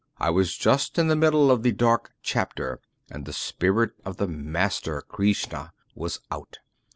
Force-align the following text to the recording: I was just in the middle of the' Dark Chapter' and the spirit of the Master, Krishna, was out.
I 0.17 0.31
was 0.31 0.57
just 0.57 0.97
in 0.97 1.09
the 1.09 1.15
middle 1.15 1.51
of 1.51 1.61
the' 1.61 1.71
Dark 1.83 2.11
Chapter' 2.23 2.79
and 3.11 3.23
the 3.27 3.31
spirit 3.31 3.91
of 4.03 4.17
the 4.17 4.27
Master, 4.27 5.01
Krishna, 5.03 5.73
was 5.93 6.21
out. 6.31 6.57